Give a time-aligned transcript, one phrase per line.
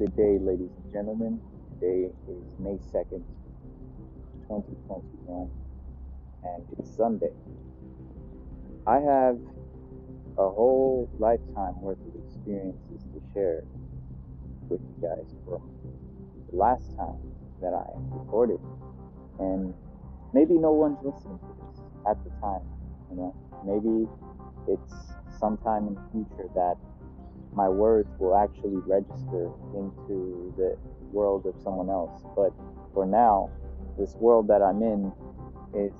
[0.00, 1.38] Good day, ladies and gentlemen.
[1.74, 3.22] Today is May 2nd,
[4.48, 5.50] 2021,
[6.42, 7.34] and it's Sunday.
[8.86, 9.36] I have
[10.38, 13.62] a whole lifetime worth of experiences to share
[14.70, 15.68] with you guys from
[16.50, 17.20] the last time
[17.60, 18.60] that I recorded.
[19.38, 19.74] And
[20.32, 22.64] maybe no one's listening to this at the time,
[23.10, 23.36] you know.
[23.66, 24.08] Maybe
[24.66, 26.78] it's sometime in the future that
[27.54, 30.76] my words will actually register into the
[31.12, 32.22] world of someone else.
[32.36, 32.52] But
[32.94, 33.50] for now,
[33.98, 35.12] this world that I'm in
[35.74, 35.92] is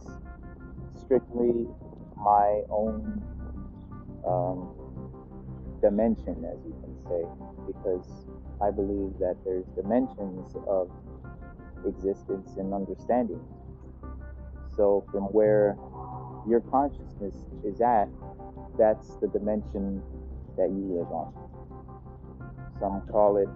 [0.97, 1.67] strictly
[2.17, 3.23] my own
[4.27, 4.71] um,
[5.81, 7.25] dimension, as you can say,
[7.67, 8.07] because
[8.63, 10.91] I believe that there's dimensions of
[11.87, 13.41] existence and understanding.
[14.77, 15.77] So, from where
[16.49, 18.09] your consciousness is at,
[18.79, 20.03] that's the dimension
[20.57, 21.33] that you live on.
[22.81, 23.49] Some call it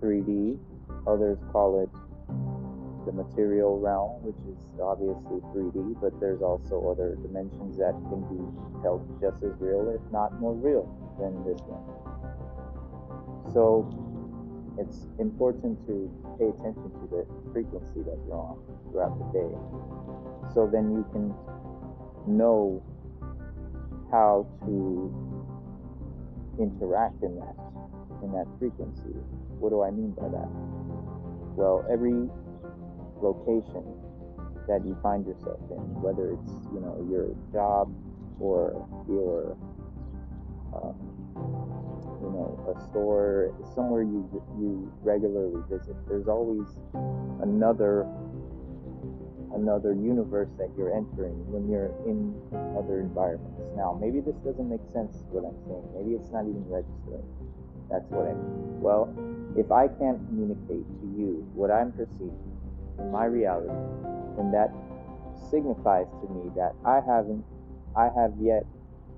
[0.00, 0.58] 3D,
[1.06, 1.90] others call it
[3.06, 8.40] the material realm, which is obviously 3D, but there's also other dimensions that can be
[8.82, 10.84] felt just as real, if not more real,
[11.18, 11.80] than this one.
[13.52, 13.88] So
[14.78, 19.52] it's important to pay attention to the frequency that you're on throughout the day.
[20.54, 21.34] So then you can
[22.26, 22.82] know
[24.10, 25.29] how to
[26.58, 27.56] interact in that
[28.22, 29.16] in that frequency.
[29.58, 30.50] What do I mean by that?
[31.56, 32.28] Well, every
[33.20, 33.84] location
[34.68, 37.92] that you find yourself in, whether it's you know your job
[38.38, 39.56] or your
[40.72, 40.96] um,
[42.22, 44.24] you know a store, somewhere you
[44.58, 46.66] you regularly visit, there's always
[47.42, 48.06] another
[49.54, 52.34] another universe that you're entering when you're in
[52.78, 53.58] other environments.
[53.76, 55.84] Now, maybe this doesn't make sense what I'm saying.
[55.94, 57.26] Maybe it's not even registering.
[57.90, 58.80] That's what I mean.
[58.80, 59.10] Well,
[59.58, 62.38] if I can't communicate to you what I'm perceiving
[62.98, 63.74] in my reality,
[64.38, 64.70] then that
[65.50, 67.42] signifies to me that I haven't,
[67.98, 68.62] I have yet,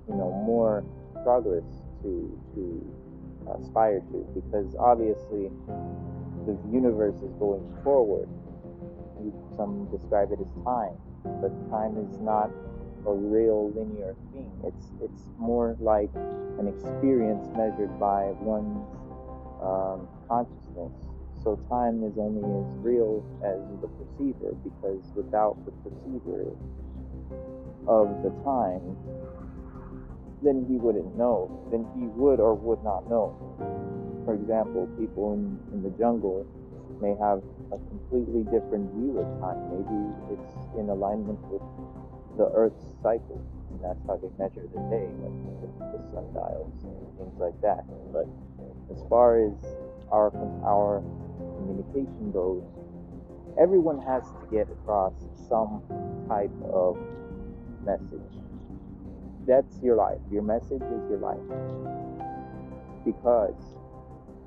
[0.09, 0.83] you know, more
[1.23, 1.63] progress
[2.01, 2.81] to to
[3.61, 5.51] aspire to, because obviously
[6.49, 8.27] the universe is going forward.
[9.55, 10.97] Some describe it as time,
[11.41, 12.49] but time is not
[13.05, 14.51] a real linear thing.
[14.65, 16.09] It's it's more like
[16.59, 18.87] an experience measured by one's
[19.61, 20.93] um, consciousness.
[21.43, 26.55] So time is only as real as the perceiver, because without the perceiver
[27.87, 28.95] of the time,
[30.41, 31.67] then he wouldn't know.
[31.71, 33.35] Then he would or would not know.
[34.25, 36.47] For example, people in, in the jungle
[37.01, 39.59] may have a completely different view of time.
[39.69, 39.99] Maybe
[40.33, 41.61] it's in alignment with
[42.37, 43.41] the Earth's cycle.
[43.71, 47.85] And that's how they measure the day, like the, the sundials and things like that.
[48.11, 48.27] But
[48.91, 49.53] as far as
[50.11, 50.31] our
[50.63, 51.01] our
[51.57, 52.63] communication goes,
[53.59, 55.13] everyone has to get across
[55.49, 55.81] some
[56.27, 56.97] type of
[57.85, 58.33] message.
[59.47, 60.19] That's your life.
[60.31, 61.41] Your message is your life.
[63.05, 63.55] Because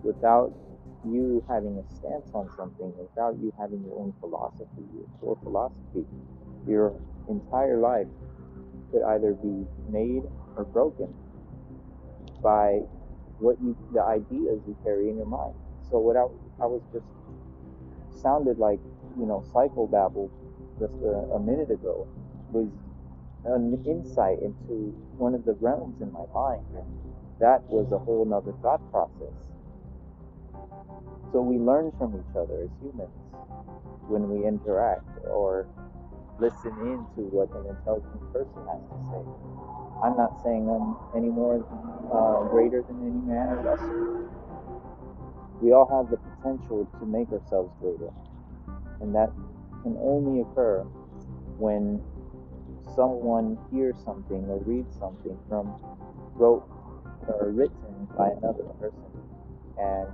[0.03, 0.53] without
[1.13, 6.07] you having a stance on something, without you having your own philosophy, your core philosophy,
[6.67, 6.95] your
[7.29, 8.09] entire life
[8.93, 10.23] could either be made
[10.57, 11.15] or broken
[12.43, 12.81] by
[13.39, 15.55] what you the ideas you carry in your mind.
[15.91, 16.23] So what I,
[16.63, 17.07] I was just
[18.23, 18.81] sounded like
[19.19, 20.31] you know psychobabble
[20.81, 22.07] just a, a minute ago
[22.53, 22.69] was
[23.45, 26.65] an insight into one of the realms in my mind.
[27.41, 29.35] That was a whole nother thought process.
[31.33, 33.13] So we learn from each other as humans
[34.09, 35.67] when we interact or
[36.39, 39.23] listen in to what an intelligent person has to say.
[40.05, 41.65] I'm not saying I'm any more
[42.13, 44.31] uh, greater than any man or lesser.
[45.61, 48.13] We all have the potential to make ourselves greater,
[49.01, 49.33] and that
[49.83, 50.83] can only occur
[51.59, 52.01] when
[52.95, 55.75] someone hears something or reads something from
[56.37, 56.69] wrote
[57.29, 59.05] or written by another person
[59.79, 60.09] and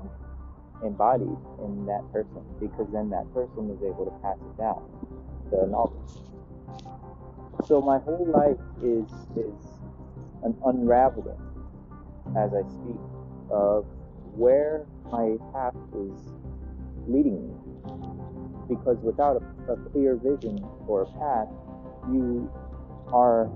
[0.85, 4.83] embodied in that person because then that person is able to pass it down
[5.51, 6.23] the knowledge.
[7.67, 9.79] So my whole life is is
[10.43, 11.39] an unraveling
[12.37, 12.97] as I speak
[13.51, 13.87] of
[14.35, 16.33] where my path is
[17.07, 17.55] leading me.
[18.69, 21.49] Because without a, a clear vision or a path,
[22.11, 22.51] you
[23.13, 23.51] are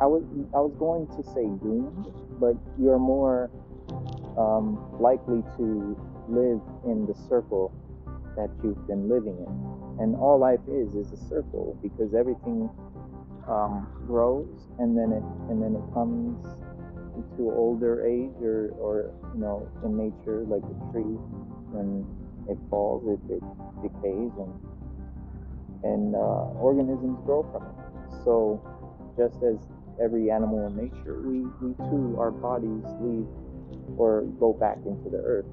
[0.00, 0.22] I was
[0.54, 2.06] I was going to say doomed,
[2.40, 3.50] but you're more
[4.40, 5.96] um, likely to
[6.28, 7.72] live in the circle
[8.36, 10.02] that you've been living in.
[10.02, 12.70] And all life is is a circle because everything
[13.48, 14.48] um, grows
[14.78, 16.40] and then it and then it comes,
[17.36, 21.16] to older age or, or you know in nature like a tree
[21.72, 22.04] when
[22.48, 23.42] it falls it, it
[23.82, 24.52] decays and
[25.84, 28.60] and uh, organisms grow from it so
[29.16, 29.56] just as
[30.02, 33.28] every animal in nature we, we too our bodies leave
[33.96, 35.46] or go back into the earth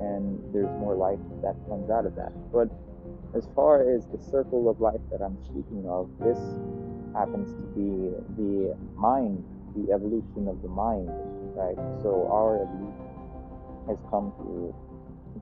[0.00, 2.68] and there's more life that comes out of that but
[3.36, 6.38] as far as the circle of life that i'm speaking of this
[7.14, 9.42] happens to be the mind,
[9.76, 11.08] the evolution of the mind,
[11.54, 11.78] right?
[12.02, 13.14] So our evolution
[13.86, 14.74] has come through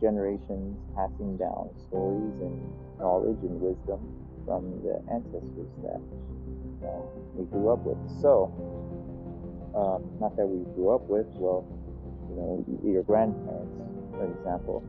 [0.01, 2.61] generations passing down stories and
[3.01, 4.01] knowledge and wisdom
[4.45, 6.01] from the ancestors that
[6.85, 7.01] uh,
[7.35, 7.99] we grew up with.
[8.21, 8.53] So,
[9.75, 11.65] um, not that we grew up with, well,
[12.29, 13.73] you know, your grandparents,
[14.13, 14.85] for example,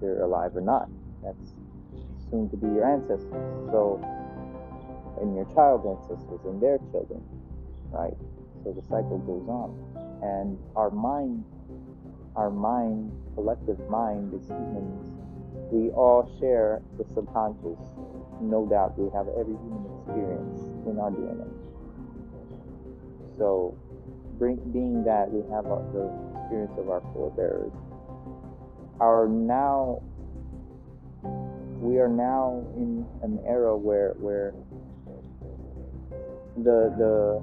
[0.00, 0.88] they're alive or not.
[1.24, 1.54] That's
[2.30, 3.32] soon to be your ancestors.
[3.72, 4.00] So,
[5.20, 7.24] and your child's ancestors and their children,
[7.90, 8.16] right?
[8.64, 9.72] So the cycle goes on.
[10.22, 11.44] And our mind,
[12.36, 15.16] our mind, collective mind as humans,
[15.72, 17.80] we all share the subconscious.
[18.40, 21.48] No doubt we have every human experience in our DNA.
[23.38, 23.76] So,
[24.38, 26.10] being that we have the
[26.40, 27.72] experience of our forebears,
[29.00, 30.02] our now
[31.80, 34.54] we are now in an era where where
[36.56, 37.42] the the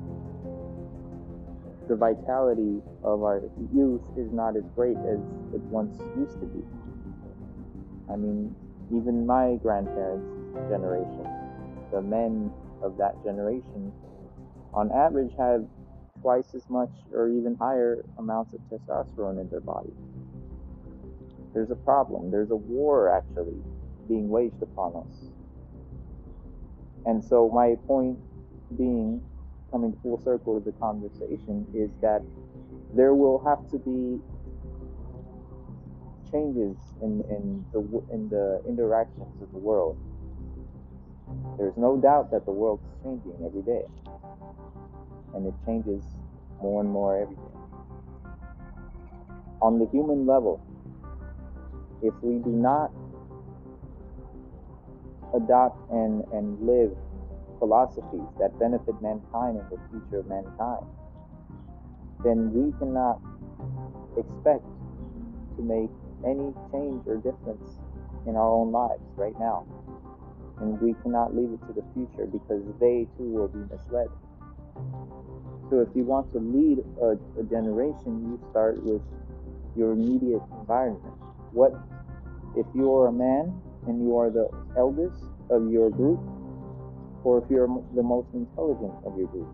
[1.87, 3.41] the vitality of our
[3.73, 5.19] youth is not as great as
[5.53, 6.63] it once used to be.
[8.11, 8.55] I mean,
[8.95, 10.25] even my grandparents'
[10.69, 11.27] generation,
[11.91, 12.51] the men
[12.81, 13.91] of that generation,
[14.73, 15.65] on average, have
[16.23, 19.93] twice as much or even higher amounts of testosterone in their body.
[21.53, 22.31] There's a problem.
[22.31, 23.61] There's a war actually
[24.07, 25.29] being waged upon us.
[27.05, 28.17] And so, my point
[28.77, 29.21] being,
[29.69, 32.23] coming full circle of the conversation, is that
[32.95, 34.21] there will have to be
[36.31, 37.79] changes in, in the
[38.11, 39.97] in the interactions of the world.
[41.57, 43.83] There's no doubt that the world is changing every day,
[45.33, 46.03] and it changes
[46.61, 47.41] more and more every day.
[49.61, 50.61] On the human level,
[52.01, 52.91] if we do not
[55.33, 56.91] adopt and, and live
[57.59, 60.85] philosophies that benefit mankind and the future of mankind,
[62.23, 63.19] then we cannot
[64.17, 64.63] expect
[65.55, 65.89] to make
[66.25, 67.79] any change or difference
[68.27, 69.65] in our own lives right now.
[70.59, 74.07] And we cannot leave it to the future because they too will be misled.
[75.69, 79.01] So if you want to lead a, a generation, you start with
[79.75, 81.13] your immediate environment.
[81.51, 81.73] What
[82.55, 86.19] if you are a man and you are the eldest of your group,
[87.23, 89.49] or if you're the most intelligent of your group.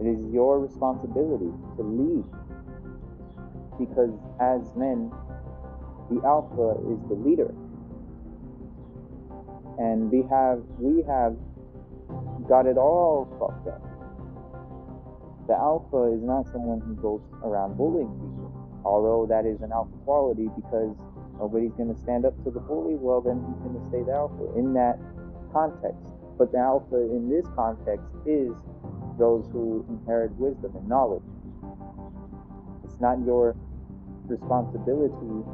[0.00, 2.24] It is your responsibility to lead
[3.78, 4.10] because
[4.40, 5.10] as men,
[6.10, 7.54] the alpha is the leader.
[9.78, 11.36] And we have we have
[12.48, 13.85] got it all fucked up.
[15.46, 18.50] The alpha is not someone who goes around bullying people,
[18.84, 20.96] although that is an alpha quality because
[21.38, 22.96] nobody's going to stand up to the bully.
[22.96, 24.98] Well, then he's going to stay the alpha in that
[25.52, 26.02] context.
[26.38, 28.50] But the alpha in this context is
[29.18, 31.22] those who inherit wisdom and knowledge.
[32.84, 33.54] It's not your
[34.26, 35.46] responsibility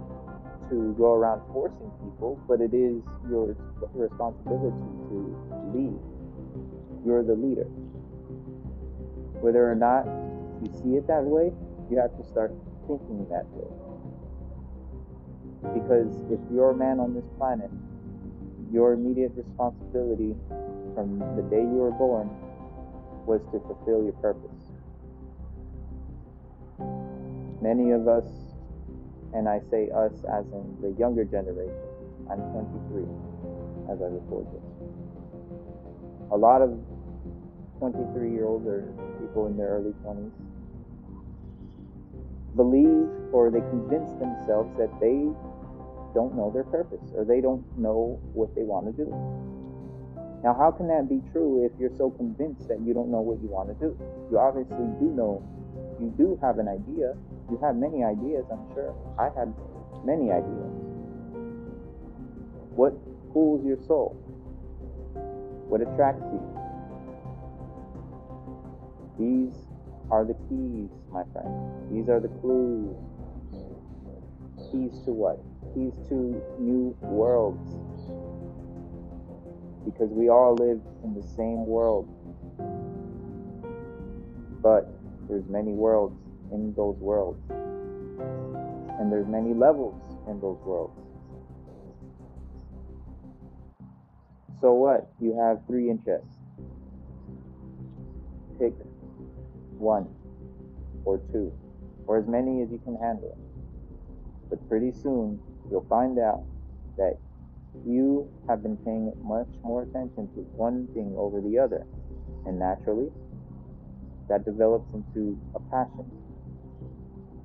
[0.70, 3.54] to go around forcing people, but it is your
[3.92, 5.36] responsibility to
[5.74, 6.00] lead.
[7.04, 7.66] You're the leader.
[9.42, 10.06] Whether or not
[10.62, 11.50] you see it that way,
[11.90, 12.54] you have to start
[12.86, 13.66] thinking that way.
[15.74, 17.70] Because if you're a man on this planet,
[18.70, 20.36] your immediate responsibility
[20.94, 22.30] from the day you were born
[23.26, 24.62] was to fulfill your purpose.
[27.60, 28.26] Many of us,
[29.34, 31.82] and I say us as in the younger generation,
[32.30, 33.02] I'm 23
[33.90, 34.62] as I record this.
[36.30, 36.78] A lot of
[37.82, 38.86] 23 year olds or
[39.18, 40.30] people in their early 20s
[42.54, 45.26] believe or they convince themselves that they
[46.14, 49.10] don't know their purpose or they don't know what they want to do.
[50.44, 53.42] Now, how can that be true if you're so convinced that you don't know what
[53.42, 53.98] you want to do?
[54.30, 55.42] You obviously do know,
[55.98, 57.18] you do have an idea.
[57.50, 58.94] You have many ideas, I'm sure.
[59.18, 59.50] I had
[60.06, 60.70] many ideas.
[62.78, 62.94] What
[63.32, 64.14] pulls your soul?
[65.66, 66.61] What attracts you?
[69.22, 69.54] These
[70.10, 71.92] are the keys, my friend.
[71.92, 72.96] These are the clues.
[74.70, 75.38] Keys to what?
[75.74, 77.76] Keys to new worlds
[79.84, 82.08] because we all live in the same world.
[84.62, 84.88] But
[85.28, 86.16] There's many worlds
[86.52, 87.40] in those worlds.
[88.98, 91.00] And there's many levels in those worlds.
[94.60, 95.10] So what?
[95.20, 96.36] You have three interests.
[98.60, 98.74] Pick
[99.78, 100.08] one
[101.04, 101.52] or two
[102.06, 103.36] or as many as you can handle.
[104.50, 106.44] But pretty soon you'll find out
[106.96, 107.18] that
[107.86, 111.86] you have been paying much more attention to one thing over the other.
[112.44, 113.10] And naturally,
[114.28, 116.10] that develops into a passion.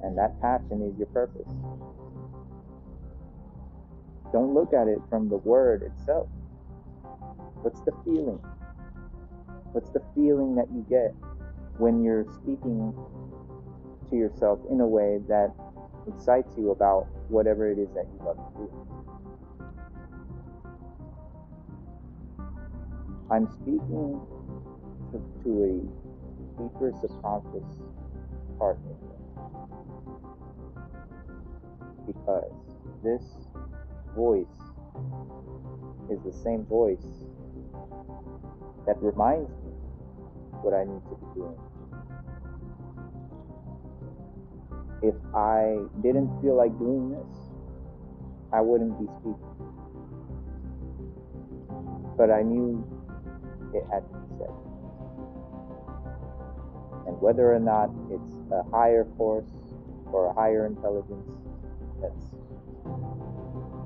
[0.02, 1.48] And that passion is your purpose.
[4.34, 6.28] Don't look at it from the word itself.
[7.62, 8.40] What's the feeling?
[9.72, 11.16] What's the feeling that you get
[11.78, 12.94] when you're speaking
[14.10, 15.54] to yourself in a way that
[16.08, 18.88] excites you about whatever it is that you love to do?
[23.30, 24.22] I'm speaking
[25.12, 25.74] to, to a
[26.62, 27.68] deeper subconscious
[28.58, 29.08] part of me
[32.08, 32.54] because
[33.04, 33.22] this
[34.16, 34.48] voice
[36.10, 37.06] is the same voice
[38.88, 39.67] that reminds me
[40.62, 41.60] what I need to be doing.
[45.04, 47.38] If I didn't feel like doing this,
[48.52, 49.54] I wouldn't be speaking.
[52.18, 52.84] But I knew
[53.74, 54.56] it had to be said.
[57.06, 59.46] And whether or not it's a higher force
[60.12, 61.30] or a higher intelligence
[62.02, 62.36] that's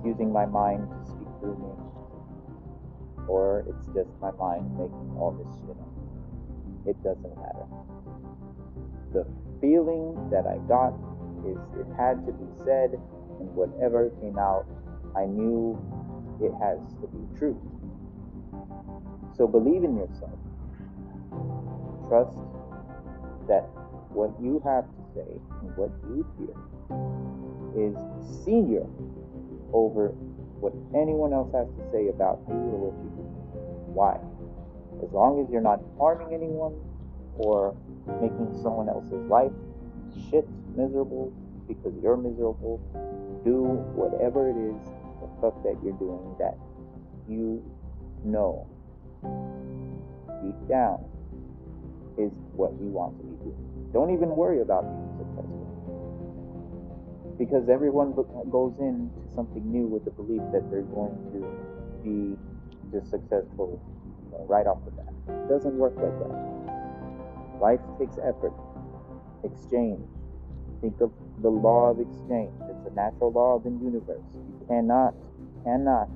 [0.06, 1.74] using my mind to speak through me,
[3.28, 6.01] or it's just my mind making all this shit up.
[6.86, 7.66] It doesn't matter.
[9.14, 9.26] The
[9.60, 10.94] feeling that I got
[11.46, 12.94] is it had to be said,
[13.40, 14.66] and whatever came out,
[15.16, 15.78] I knew
[16.42, 17.60] it has to be true.
[19.38, 20.38] So believe in yourself.
[22.08, 22.38] Trust
[23.48, 23.70] that
[24.14, 26.58] what you have to say and what you feel
[27.78, 27.96] is
[28.44, 28.86] senior
[29.74, 30.10] over
[30.60, 33.26] what anyone else has to say about you or what you do.
[33.94, 34.20] Why?
[35.04, 36.76] As long as you're not harming anyone
[37.38, 37.76] or
[38.22, 39.52] making someone else's life
[40.30, 41.34] shit miserable
[41.68, 42.80] because you're miserable,
[43.44, 44.78] do whatever it is
[45.22, 46.58] the fuck that you're doing that
[47.30, 47.64] you
[48.24, 48.68] know
[50.44, 51.04] deep down
[52.18, 53.90] is what you want to be doing.
[53.94, 55.68] Don't even worry about being successful.
[57.38, 61.42] Because everyone goes into something new with the belief that they're going to
[62.04, 62.38] be
[62.92, 63.82] just successful
[64.48, 65.14] right off the bat.
[65.28, 66.34] It doesn't work like that.
[67.62, 68.54] Life takes effort.
[69.44, 70.02] Exchange.
[70.82, 72.54] Think of the law of exchange.
[72.70, 74.24] It's a natural law of the universe.
[74.34, 75.14] You cannot,
[75.64, 76.10] cannot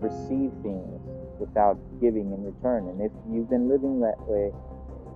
[0.00, 1.00] receive things
[1.38, 2.88] without giving in return.
[2.88, 4.52] And if you've been living that way,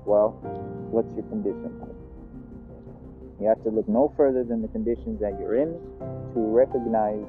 [0.04, 0.36] well,
[0.90, 1.72] what's your condition?
[3.40, 5.72] You have to look no further than the conditions that you're in
[6.34, 7.26] to recognize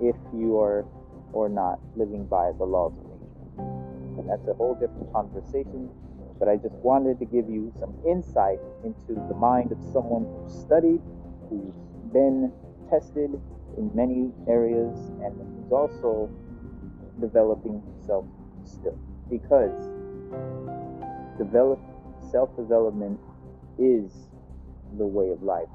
[0.00, 0.84] if you are
[1.32, 3.09] or not living by the laws of
[4.18, 5.90] and that's a whole different conversation.
[6.38, 10.54] But I just wanted to give you some insight into the mind of someone who's
[10.64, 11.00] studied,
[11.48, 11.74] who's
[12.12, 12.52] been
[12.88, 13.30] tested
[13.76, 16.30] in many areas, and who's also
[17.20, 18.24] developing himself
[18.64, 18.98] still.
[19.28, 19.70] Because
[21.38, 21.78] develop
[22.30, 23.20] self-development
[23.78, 24.12] is
[24.96, 25.68] the way of life.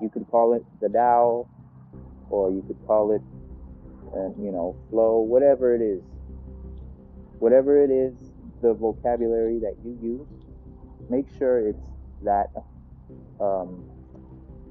[0.00, 1.46] You could call it the Tao,
[2.30, 3.22] or you could call it,
[4.16, 6.02] uh, you know, flow, whatever it is
[7.42, 8.14] whatever it is,
[8.62, 10.28] the vocabulary that you use,
[11.10, 11.88] make sure it's
[12.22, 12.46] that
[13.40, 13.82] um,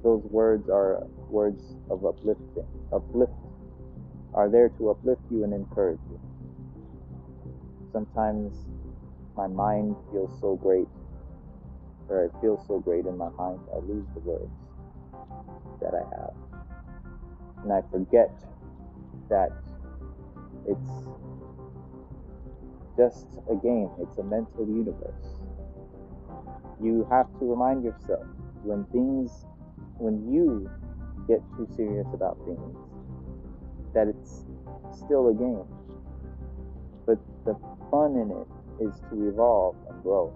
[0.04, 2.64] those words are words of uplifting,
[2.94, 3.34] uplift,
[4.34, 6.18] are there to uplift you and encourage you.
[7.92, 8.56] Sometimes
[9.36, 10.88] my mind feels so great,
[12.08, 14.50] or I feel so great in my mind, I lose the words
[15.82, 16.34] that I have.
[17.64, 18.32] And I forget
[19.28, 19.52] that
[20.66, 21.12] it's
[22.96, 25.40] just a game, it's a mental universe.
[26.82, 28.26] You have to remind yourself
[28.64, 29.46] when things,
[29.98, 30.70] when you
[31.28, 32.78] get too serious about things,
[33.94, 34.46] that it's
[34.92, 35.66] still a game.
[37.06, 37.56] But the
[37.90, 38.48] fun in it
[38.84, 40.34] is to evolve and grow.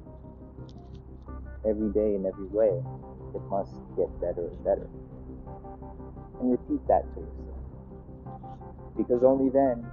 [1.68, 2.84] Every day in every way,
[3.34, 4.88] it must get better and better.
[6.40, 7.56] And repeat that to yourself.
[8.98, 9.86] Because only then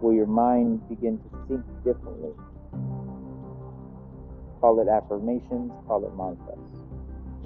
[0.00, 2.32] will your mind begin to think differently.
[4.60, 6.58] Call it affirmations, call it mantras.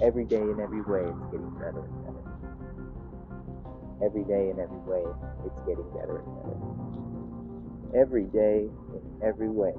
[0.01, 2.19] Every day in every way, it's getting better and better.
[4.01, 5.03] Every day in every way,
[5.45, 8.01] it's getting better and better.
[8.01, 9.73] Every day in every way,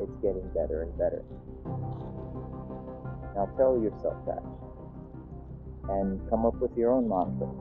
[0.00, 1.22] it's getting better and better.
[3.36, 4.42] Now tell yourself that.
[5.88, 7.54] And come up with your own mantras.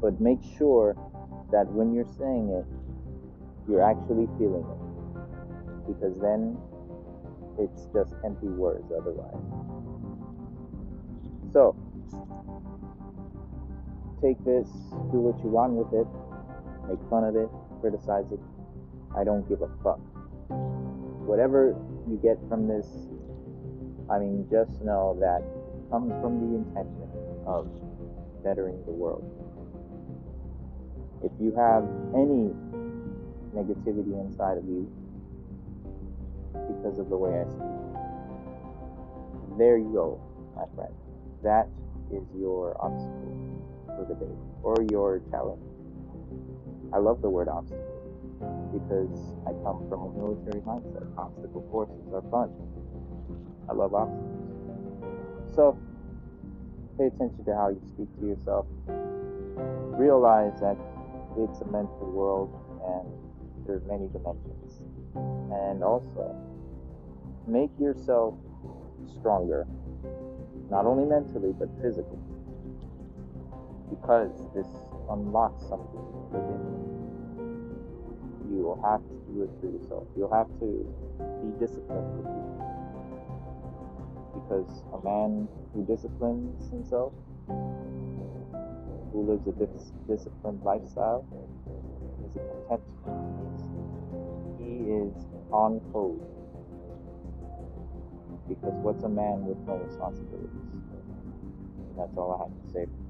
[0.00, 0.96] But make sure
[1.52, 2.66] that when you're saying it,
[3.68, 4.82] you're actually feeling it.
[5.86, 6.58] Because then
[7.58, 9.40] it's just empty words otherwise.
[11.52, 11.74] So,
[14.20, 14.68] take this,
[15.10, 16.06] do what you want with it,
[16.88, 17.48] make fun of it,
[17.80, 18.40] criticize it.
[19.16, 20.00] I don't give a fuck.
[21.24, 21.74] Whatever
[22.06, 22.86] you get from this,
[24.10, 25.42] I mean, just know that
[25.90, 27.08] comes from the intention
[27.46, 27.66] of
[28.44, 29.24] bettering the world.
[31.24, 31.82] If you have
[32.14, 32.52] any
[33.56, 34.86] negativity inside of you
[36.68, 37.76] because of the way I speak,
[39.58, 40.20] there you go,
[40.54, 40.92] my friend.
[41.42, 41.68] That
[42.12, 43.32] is your obstacle
[43.96, 44.32] for the day
[44.62, 45.62] or your challenge.
[46.92, 47.96] I love the word obstacle
[48.72, 51.08] because I come from a military mindset.
[51.16, 52.52] Obstacle courses are fun.
[53.68, 54.36] I love obstacles.
[55.54, 55.78] So,
[56.98, 58.66] pay attention to how you speak to yourself.
[59.96, 60.76] Realize that
[61.38, 62.52] it's a mental world
[62.84, 63.08] and
[63.68, 64.80] are many dimensions.
[65.14, 66.34] And also,
[67.46, 68.34] make yourself
[69.18, 69.66] stronger,
[70.70, 72.18] not only mentally but physically,
[73.90, 74.66] because this
[75.10, 76.86] unlocks something within you
[78.56, 80.04] you will have to do it for yourself.
[80.16, 80.86] You'll have to
[81.42, 82.44] be disciplined with you.
[84.34, 87.12] Because a man who disciplines himself,
[89.12, 91.24] who lives a dis- disciplined lifestyle,
[92.24, 93.25] is a content.
[94.86, 95.14] Is
[95.52, 96.22] on code.
[98.48, 100.50] Because what's a man with no responsibilities?
[101.76, 103.05] And that's all I have to say.